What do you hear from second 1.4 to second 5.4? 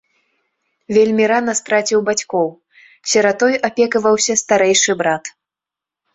страціў бацькоў, сіратой апекаваўся старэйшы брат.